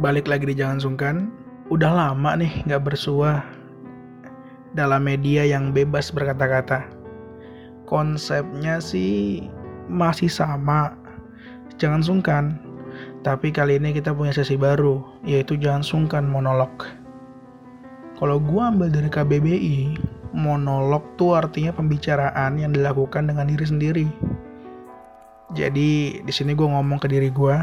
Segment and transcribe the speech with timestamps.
[0.00, 1.28] balik lagi di Jangan Sungkan.
[1.68, 3.44] Udah lama nih nggak bersuah
[4.72, 6.88] dalam media yang bebas berkata-kata.
[7.84, 9.44] Konsepnya sih
[9.92, 10.96] masih sama,
[11.76, 12.44] jangan sungkan.
[13.20, 16.72] Tapi kali ini kita punya sesi baru, yaitu jangan sungkan monolog.
[18.16, 19.78] Kalau gua ambil dari KBBI,
[20.32, 24.08] monolog tuh artinya pembicaraan yang dilakukan dengan diri sendiri.
[25.52, 27.56] Jadi di sini gue ngomong ke diri gue,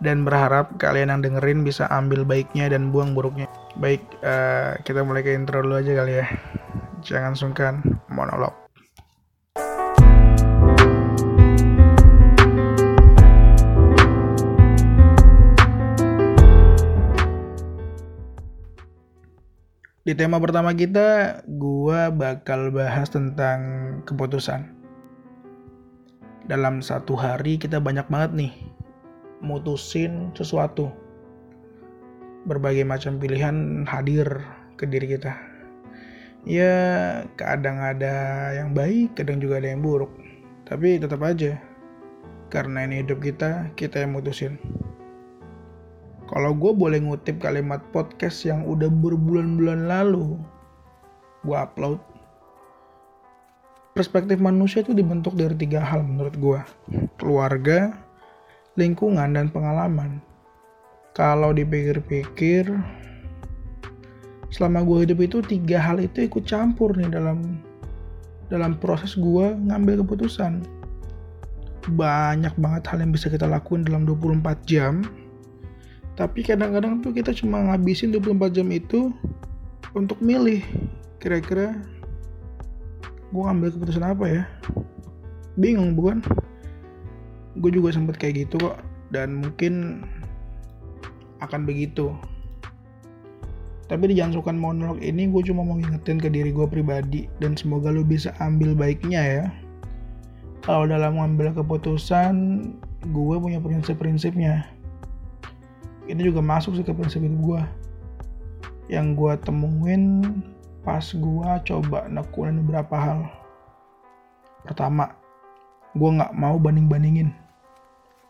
[0.00, 3.48] dan berharap kalian yang dengerin bisa ambil baiknya dan buang buruknya.
[3.80, 6.26] Baik, uh, kita mulai ke intro dulu aja kali ya.
[7.04, 7.80] Jangan sungkan
[8.12, 8.52] monolog.
[20.06, 23.58] Di tema pertama kita, gua bakal bahas tentang
[24.06, 24.70] keputusan.
[26.46, 28.52] Dalam satu hari kita banyak banget nih
[29.46, 30.90] mutusin sesuatu.
[32.50, 34.42] Berbagai macam pilihan hadir
[34.74, 35.34] ke diri kita.
[36.46, 36.74] Ya,
[37.34, 40.14] kadang ada yang baik, kadang juga ada yang buruk.
[40.66, 41.58] Tapi tetap aja,
[42.50, 44.54] karena ini hidup kita, kita yang mutusin.
[46.30, 50.38] Kalau gue boleh ngutip kalimat podcast yang udah berbulan-bulan lalu,
[51.42, 51.98] gue upload.
[53.94, 56.60] Perspektif manusia itu dibentuk dari tiga hal menurut gue.
[57.18, 58.05] Keluarga,
[58.76, 60.20] lingkungan dan pengalaman.
[61.16, 62.68] Kalau dipikir-pikir,
[64.52, 67.60] selama gue hidup itu tiga hal itu ikut campur nih dalam
[68.52, 70.60] dalam proses gue ngambil keputusan.
[71.96, 75.02] Banyak banget hal yang bisa kita lakuin dalam 24 jam.
[76.16, 79.12] Tapi kadang-kadang tuh kita cuma ngabisin 24 jam itu
[79.96, 80.60] untuk milih.
[81.16, 81.76] Kira-kira
[83.32, 84.42] gue ngambil keputusan apa ya?
[85.56, 86.20] Bingung bukan?
[87.56, 88.76] Gue juga sempet kayak gitu kok
[89.10, 90.04] dan mungkin
[91.40, 92.12] akan begitu.
[93.86, 97.94] Tapi di jangan monolog ini gue cuma mau ngingetin ke diri gue pribadi dan semoga
[97.94, 99.46] lo bisa ambil baiknya ya.
[100.66, 102.34] Kalau dalam mengambil keputusan
[103.14, 104.66] gue punya prinsip-prinsipnya.
[106.10, 107.62] Ini juga masuk sih ke prinsip hidup gue
[108.86, 110.22] yang gue temuin
[110.82, 113.18] pas gue coba nekunin beberapa hal.
[114.66, 115.14] Pertama
[115.94, 117.45] gue nggak mau banding-bandingin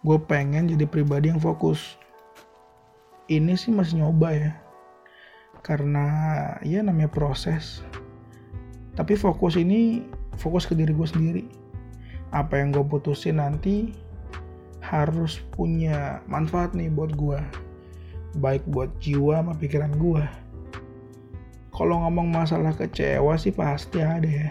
[0.03, 1.97] gue pengen jadi pribadi yang fokus.
[3.31, 4.53] Ini sih masih nyoba ya.
[5.63, 6.07] Karena
[6.63, 7.81] ya namanya proses.
[8.97, 10.05] Tapi fokus ini
[10.37, 11.43] fokus ke diri gue sendiri.
[12.35, 13.93] Apa yang gue putusin nanti
[14.85, 17.41] harus punya manfaat nih buat gue
[18.39, 20.23] baik buat jiwa sama pikiran gue
[21.77, 24.49] kalau ngomong masalah kecewa sih pasti ada ya.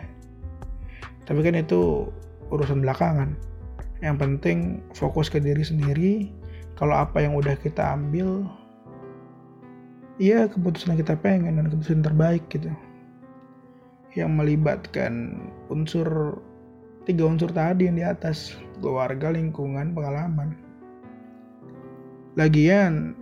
[1.25, 2.05] Tapi kan itu
[2.53, 3.33] urusan belakangan
[4.05, 6.29] yang penting fokus ke diri sendiri.
[6.77, 8.45] Kalau apa yang udah kita ambil
[10.21, 12.69] ya keputusan yang kita pengen dan keputusan terbaik gitu.
[14.13, 15.41] Yang melibatkan
[15.73, 16.39] unsur
[17.09, 20.53] tiga unsur tadi yang di atas keluarga lingkungan pengalaman.
[22.37, 23.17] Lagian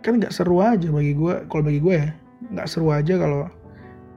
[0.00, 2.08] kan nggak seru aja bagi gue kalau bagi gue ya
[2.54, 3.50] nggak seru aja kalau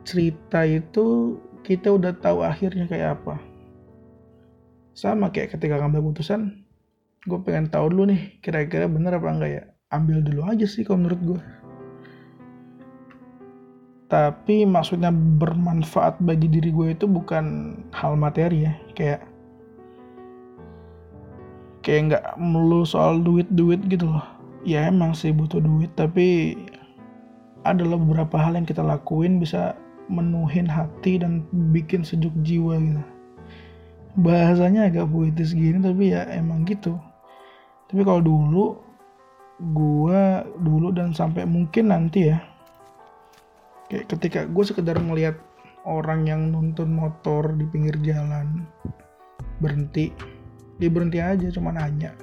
[0.06, 1.36] cerita itu
[1.66, 3.42] kita udah tahu akhirnya kayak apa
[4.92, 6.64] sama kayak ketika ngambil keputusan
[7.24, 9.64] gue pengen tahu dulu nih kira-kira bener apa enggak ya?
[9.92, 11.42] Ambil dulu aja sih kalau menurut gue
[14.12, 19.24] tapi maksudnya bermanfaat bagi diri gue itu bukan hal materi ya kayak
[21.80, 24.28] kayak nggak melulu soal duit-duit gitu loh.
[24.68, 26.54] Ya emang sih butuh duit tapi
[27.64, 29.80] adalah beberapa hal yang kita lakuin bisa
[30.12, 33.02] menuhin hati dan bikin sejuk jiwa gitu
[34.18, 37.00] bahasanya agak puitis gini tapi ya emang gitu.
[37.88, 38.66] Tapi kalau dulu
[39.76, 42.42] gua dulu dan sampai mungkin nanti ya
[43.92, 45.36] kayak ketika gue sekedar melihat
[45.84, 48.66] orang yang nuntun motor di pinggir jalan
[49.60, 50.10] berhenti
[50.82, 52.16] dia berhenti aja cuma nanya.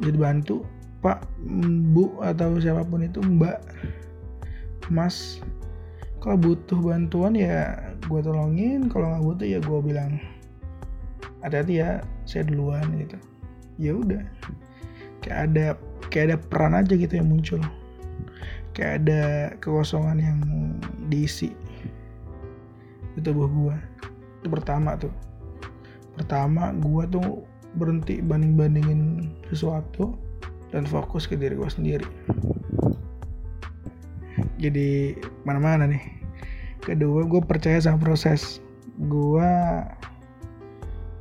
[0.00, 0.64] Jadi bantu
[1.04, 1.20] pak
[1.92, 3.60] bu atau siapa pun itu mbak
[4.88, 5.44] mas
[6.24, 7.76] kalau butuh bantuan ya
[8.08, 10.16] gue tolongin kalau nggak butuh ya gue bilang
[11.44, 13.20] hati-hati ya saya duluan gitu.
[13.76, 14.22] Ya udah.
[15.20, 15.66] Kayak ada
[16.08, 17.60] kayak ada peran aja gitu yang muncul.
[18.72, 19.22] Kayak ada
[19.60, 20.38] kekosongan yang
[21.12, 21.52] diisi.
[23.14, 23.76] Di tubuh gua.
[24.40, 25.12] Itu pertama tuh.
[26.16, 27.44] Pertama gua tuh
[27.76, 29.02] berhenti banding bandingin
[29.52, 30.16] sesuatu
[30.72, 32.06] dan fokus ke diri gua sendiri.
[34.58, 35.12] Jadi
[35.44, 36.00] mana-mana nih.
[36.80, 38.60] Kedua gue percaya sama proses.
[38.96, 39.50] Gue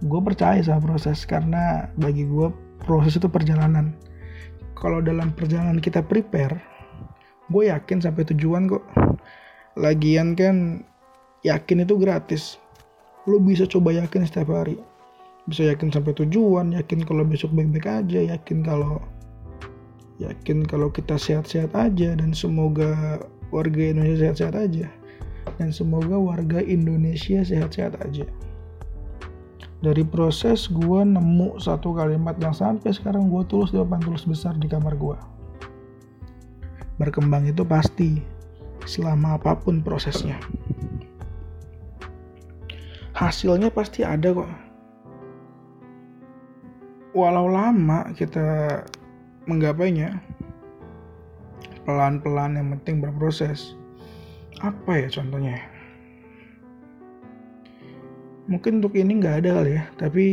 [0.04, 2.52] gue percaya sama proses karena bagi gue
[2.84, 3.96] proses itu perjalanan.
[4.76, 6.60] Kalau dalam perjalanan kita prepare
[7.48, 8.84] gue yakin sampai tujuan kok.
[9.80, 10.84] Lagian kan
[11.48, 12.60] yakin itu gratis.
[13.24, 14.76] Lo bisa coba yakin setiap hari.
[15.48, 19.00] Bisa yakin sampai tujuan yakin kalau besok baik-baik aja yakin kalau
[20.20, 23.20] yakin kalau kita sehat-sehat aja dan semoga
[23.52, 24.88] warga Indonesia sehat-sehat aja.
[25.60, 28.24] Dan semoga warga Indonesia sehat-sehat aja
[29.84, 34.56] dari proses gue nemu satu kalimat yang sampai sekarang gue tulis di papan tulis besar
[34.56, 35.20] di kamar gue.
[36.96, 38.24] Berkembang itu pasti,
[38.88, 40.40] selama apa pun prosesnya.
[43.12, 44.48] Hasilnya pasti ada kok.
[47.12, 48.80] Walau lama kita
[49.52, 50.16] menggapainya,
[51.84, 53.76] pelan-pelan yang penting berproses.
[54.64, 55.73] Apa ya contohnya?
[58.48, 59.84] Mungkin untuk ini nggak ada kali ya.
[59.96, 60.26] Tapi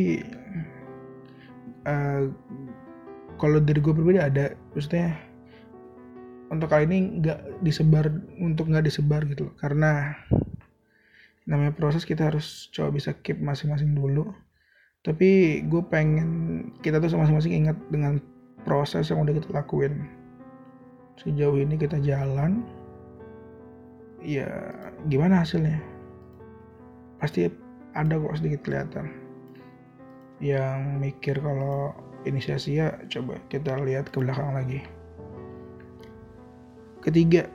[1.86, 2.22] uh,
[3.40, 4.52] kalau dari gue pribadi ada.
[4.74, 5.16] Maksudnya
[6.50, 8.10] untuk kali ini nggak disebar
[8.42, 9.54] untuk nggak disebar gitu loh.
[9.56, 10.14] Karena
[11.48, 14.30] namanya proses kita harus coba bisa keep masing-masing dulu.
[15.00, 16.28] Tapi gue pengen
[16.84, 18.20] kita tuh masing-masing ingat dengan
[18.68, 20.04] proses yang udah kita lakuin.
[21.16, 22.64] Sejauh ini kita jalan
[24.20, 24.48] ya
[25.08, 25.80] gimana hasilnya?
[27.16, 27.48] Pasti
[27.94, 29.10] ada kok sedikit kelihatan.
[30.40, 31.92] Yang mikir kalau
[32.24, 34.80] ini sia-sia coba kita lihat ke belakang lagi.
[37.00, 37.48] Ketiga.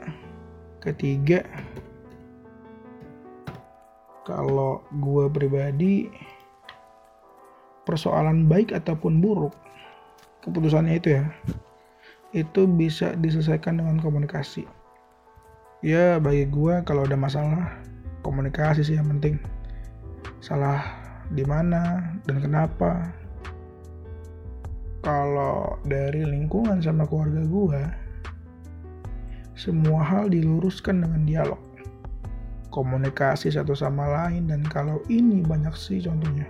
[0.81, 1.45] Ketiga.
[4.25, 6.09] Kalau gue pribadi
[7.85, 9.53] persoalan baik ataupun buruk
[10.41, 11.25] keputusannya itu ya
[12.33, 14.65] itu bisa diselesaikan dengan komunikasi.
[15.85, 17.77] Ya bagi gue kalau ada masalah
[18.25, 19.37] komunikasi sih yang penting
[20.45, 20.85] salah
[21.33, 23.09] di mana dan kenapa.
[25.01, 27.81] Kalau dari lingkungan sama keluarga gue
[29.53, 31.61] semua hal diluruskan dengan dialog
[32.73, 36.45] komunikasi satu sama lain dan kalau ini banyak sih contohnya.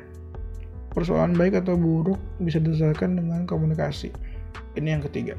[0.91, 4.09] Persoalan baik atau buruk bisa diselesaikan dengan komunikasi.
[4.79, 5.35] Ini yang ketiga.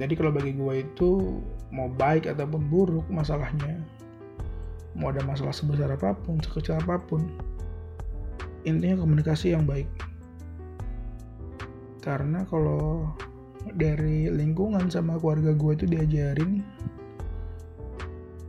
[0.00, 3.99] Jadi kalau bagi gue itu mau baik ataupun buruk masalahnya
[5.00, 7.24] mau ada masalah sebesar apa pun sekecil apa pun
[8.68, 9.88] intinya komunikasi yang baik.
[12.04, 13.08] Karena kalau
[13.76, 16.60] dari lingkungan sama keluarga gue itu diajarin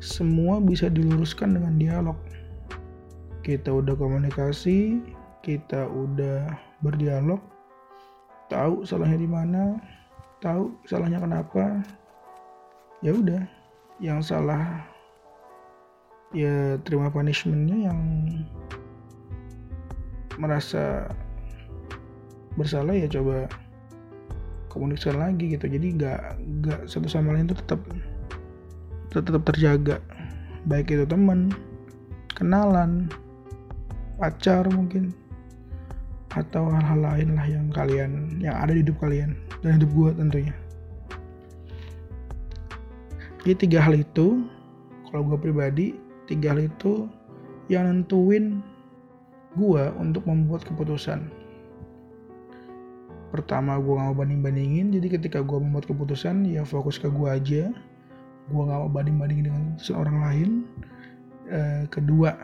[0.04, 2.18] semua bisa diluruskan dengan dialog.
[3.42, 5.00] Kita udah komunikasi
[5.42, 6.54] kita udah
[6.86, 7.42] berdialog
[8.46, 9.80] tahu salahnya di mana
[10.44, 11.80] tahu salahnya kenapa
[13.00, 13.44] ya udah.
[14.02, 14.91] Yang salah
[16.32, 18.00] ya terima punishmentnya yang
[20.40, 21.12] merasa
[22.56, 23.48] bersalah ya coba
[24.72, 25.68] komunikasikan lagi gitu.
[25.68, 27.80] Jadi nggak nggak satu sama lain itu tetap
[29.12, 30.00] tetap terjaga.
[30.68, 31.52] Baik itu teman
[32.32, 33.12] kenalan
[34.16, 35.12] pacar mungkin
[36.32, 40.56] atau hal-hal lain lah yang kalian yang ada di hidup kalian dan hidup gue tentunya.
[43.44, 44.48] Jadi tiga hal itu
[45.10, 45.98] kalau gue pribadi
[46.32, 47.12] tiga hal itu
[47.68, 48.64] yang nentuin
[49.60, 51.28] gue untuk membuat keputusan.
[53.32, 54.92] Pertama gue gak mau banding-bandingin.
[54.96, 57.64] Jadi ketika gue membuat keputusan ya fokus ke gue aja.
[58.48, 60.50] Gue gak mau banding-bandingin dengan seorang lain.
[61.52, 62.36] E, kedua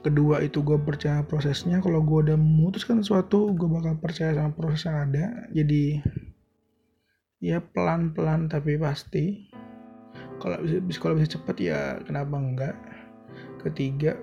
[0.00, 1.84] kedua itu gue percaya prosesnya.
[1.84, 5.24] Kalau gue udah memutuskan sesuatu gue bakal percaya sama proses yang ada.
[5.52, 6.00] Jadi
[7.40, 9.49] ya pelan-pelan tapi pasti
[10.40, 11.78] kalau bisa kalau bisa cepat ya
[12.08, 12.76] kenapa enggak?
[13.60, 14.16] Ketiga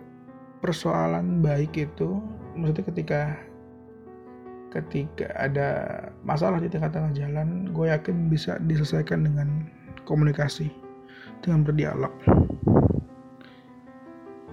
[0.59, 2.17] persoalan baik itu
[2.57, 3.21] maksudnya ketika
[4.73, 5.69] ketika ada
[6.25, 9.69] masalah di tengah-tengah jalan gue yakin bisa diselesaikan dengan
[10.03, 10.73] komunikasi
[11.45, 12.11] dengan berdialog.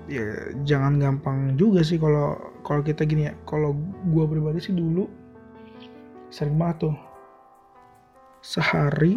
[0.04, 3.72] Ya jangan gampang juga sih kalau kalau kita gini ya kalau
[4.12, 5.08] gue pribadi sih dulu
[6.28, 6.96] sering banget tuh
[8.44, 9.16] sehari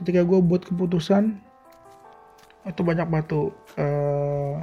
[0.00, 1.38] ketika gue buat keputusan
[2.64, 4.56] itu banyak batu uh,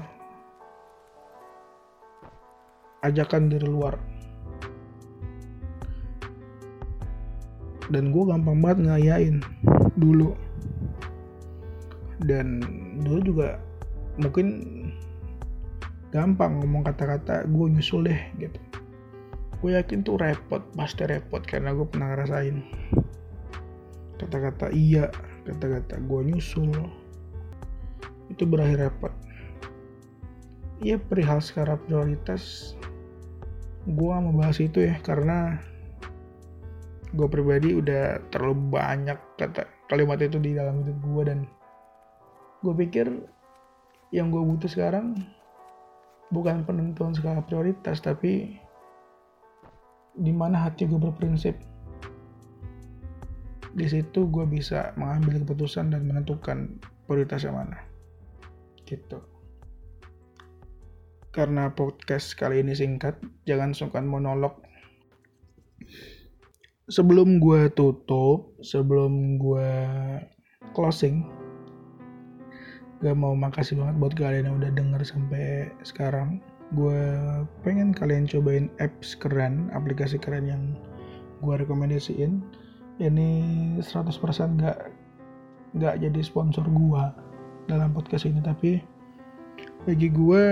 [3.06, 3.96] ajakan dari luar.
[7.92, 9.38] Dan gue gampang banget ngayain
[10.00, 10.34] dulu.
[12.24, 12.64] Dan
[13.04, 13.60] dulu juga
[14.16, 14.48] mungkin
[16.12, 18.60] gampang ngomong kata-kata gue nyusul deh gitu.
[19.62, 22.58] Gue yakin tuh repot pasti repot karena gue pernah ngerasain
[24.32, 25.12] kata-kata iya
[25.44, 26.72] kata-kata gue nyusul.
[28.32, 29.12] Itu berakhir repot
[30.82, 32.74] ya perihal secara prioritas
[33.86, 35.62] gue gak mau bahas itu ya karena
[37.14, 41.40] gue pribadi udah terlalu banyak kata kalimat itu di dalam hidup gue dan
[42.66, 43.08] gue pikir
[44.10, 45.22] yang gue butuh sekarang
[46.34, 48.58] bukan penentuan skala prioritas tapi
[50.18, 51.58] di mana hati gue berprinsip
[53.72, 57.80] di situ gue bisa mengambil keputusan dan menentukan prioritas yang mana
[58.84, 59.24] gitu
[61.32, 63.16] karena podcast kali ini singkat,
[63.48, 64.60] jangan sungkan monolog.
[66.92, 69.72] Sebelum gue tutup, sebelum gue
[70.76, 71.24] closing,
[73.00, 76.44] gue mau makasih banget buat kalian yang udah denger sampai sekarang.
[76.76, 77.00] Gue
[77.64, 80.76] pengen kalian cobain apps keren, aplikasi keren yang
[81.40, 82.44] gue rekomendasiin.
[83.00, 83.30] Ini
[83.80, 84.80] 100% gak,
[85.80, 87.04] gak jadi sponsor gue
[87.70, 88.82] dalam podcast ini, tapi
[89.88, 90.44] bagi gue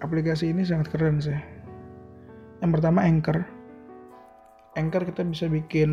[0.00, 1.36] aplikasi ini sangat keren sih.
[2.60, 3.44] Yang pertama Anchor.
[4.76, 5.90] Anchor kita bisa bikin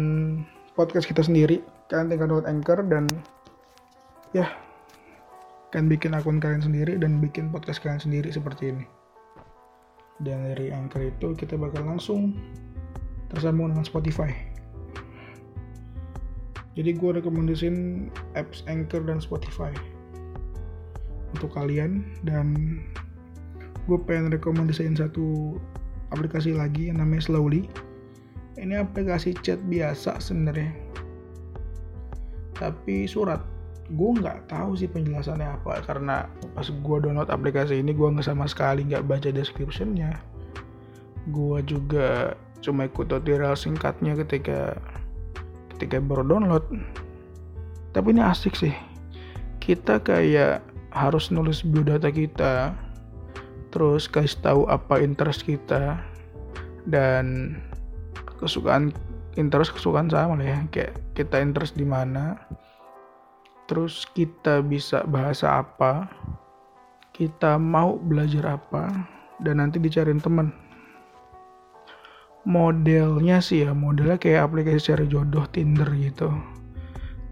[0.76, 1.64] podcast kita sendiri.
[1.92, 3.06] Kalian tinggal download Anchor dan
[4.36, 4.48] ya
[5.72, 8.86] kan bikin akun kalian sendiri dan bikin podcast kalian sendiri seperti ini.
[10.24, 12.34] Dan dari Anchor itu kita bakal langsung
[13.30, 14.47] tersambung dengan Spotify.
[16.78, 18.08] Jadi gue rekomendasiin
[18.38, 19.74] apps Anchor dan Spotify
[21.34, 22.06] untuk kalian.
[22.22, 22.78] Dan
[23.90, 25.58] gue pengen rekomendasiin satu
[26.14, 27.66] aplikasi lagi yang namanya Slowly.
[28.62, 30.70] Ini aplikasi chat biasa sebenarnya.
[32.54, 33.42] Tapi surat
[33.90, 35.82] gue nggak tahu sih penjelasannya apa.
[35.82, 40.14] Karena pas gue download aplikasi ini gue nggak sama sekali nggak baca descriptionnya.
[41.34, 44.78] Gue juga cuma ikut tutorial singkatnya ketika
[45.78, 46.66] ketika baru download.
[47.94, 48.74] Tapi ini asik sih.
[49.62, 52.74] Kita kayak harus nulis biodata kita
[53.70, 56.02] terus kasih tahu apa interest kita
[56.90, 57.56] dan
[58.42, 58.90] kesukaan
[59.38, 60.60] interest kesukaan sama lah ya.
[60.74, 62.42] Kayak kita interest di mana
[63.70, 66.08] terus kita bisa bahasa apa
[67.12, 68.88] kita mau belajar apa
[69.44, 70.50] dan nanti dicariin teman
[72.48, 76.32] modelnya sih ya modelnya kayak aplikasi cari jodoh Tinder gitu.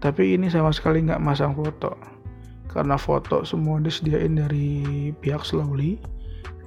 [0.04, 1.96] Tapi ini sama sekali nggak masang foto
[2.68, 5.96] karena foto semua disediain dari pihak Slowly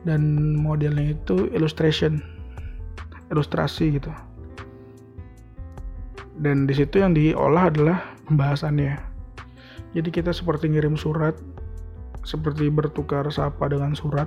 [0.01, 2.17] dan modelnya itu illustration
[3.29, 4.09] ilustrasi gitu.
[6.41, 8.97] Dan di situ yang diolah adalah pembahasannya.
[9.93, 11.37] Jadi kita seperti ngirim surat
[12.25, 14.25] seperti bertukar sapa dengan surat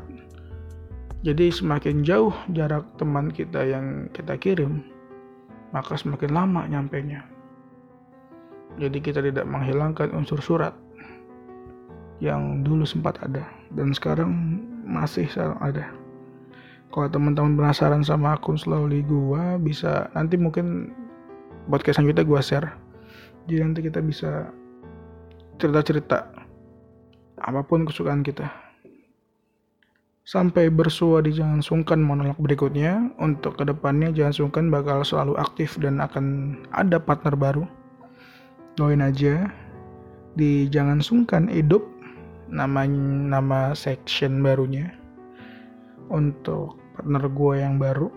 [1.23, 4.83] jadi semakin jauh jarak teman kita yang kita kirim
[5.71, 7.25] maka semakin lama nyampenya
[8.81, 10.73] jadi kita tidak menghilangkan unsur surat
[12.23, 13.43] yang dulu sempat ada
[13.75, 14.31] dan sekarang
[14.87, 15.26] masih
[15.59, 15.91] ada.
[16.93, 20.95] Kalau teman-teman penasaran sama akun slowly gua bisa nanti mungkin
[21.67, 22.69] podcast selanjutnya gua share.
[23.50, 24.55] Jadi nanti kita bisa
[25.59, 26.31] cerita-cerita
[27.43, 28.47] apa pun kesukaan kita
[30.23, 33.11] sampai bersua di Jangan Sungkan monolog berikutnya.
[33.19, 37.64] Untuk ke depannya Jangan Sungkan bakal selalu aktif dan akan ada partner baru.
[38.79, 39.50] Doain aja.
[40.38, 41.85] Di Jangan Sungkan hidup
[42.49, 44.95] nama nama section barunya.
[46.12, 48.12] Untuk partner gue yang baru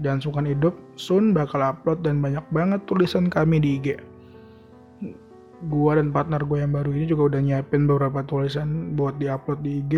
[0.00, 3.98] dan sungkan hidup soon bakal upload dan banyak banget tulisan kami di IG
[5.66, 9.82] gue dan partner gue yang baru ini juga udah nyiapin beberapa tulisan buat diupload di
[9.82, 9.94] IG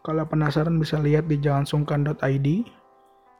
[0.00, 2.48] kalau penasaran bisa lihat di jangansungkan.id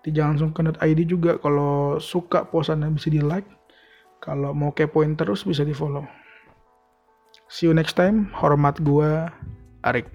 [0.00, 3.46] di jangansungkan.id juga kalau suka posannya bisa di like
[4.20, 6.04] kalau mau kepoin terus bisa di follow
[7.50, 8.30] See you next time.
[8.30, 9.34] Hormat gua
[9.82, 10.06] Arik.